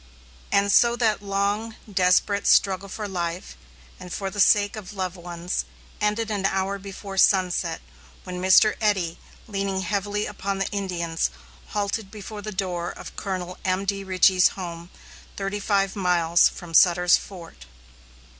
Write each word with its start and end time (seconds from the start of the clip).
And 0.51 0.71
so 0.71 0.95
that 0.95 1.21
long, 1.21 1.75
desperate 1.87 2.47
struggle 2.47 2.89
for 2.89 3.07
life, 3.07 3.55
and 3.99 4.11
for 4.11 4.31
the 4.31 4.39
sake 4.39 4.75
of 4.75 4.93
loved 4.93 5.15
ones, 5.15 5.63
ended 6.01 6.31
an 6.31 6.47
hour 6.47 6.79
before 6.79 7.19
sunset, 7.19 7.81
when 8.23 8.41
Mr. 8.41 8.75
Eddy, 8.81 9.19
leaning 9.47 9.81
heavily 9.81 10.25
upon 10.25 10.57
the 10.57 10.67
Indians, 10.71 11.29
halted 11.67 12.09
before 12.09 12.41
the 12.41 12.51
door 12.51 12.89
of 12.91 13.15
Colonel 13.15 13.59
M.D. 13.63 14.03
Richey's 14.03 14.47
home, 14.57 14.89
thirty 15.35 15.59
five 15.59 15.95
miles 15.95 16.49
from 16.49 16.73
Sutter's 16.73 17.15
Fort. 17.17 17.67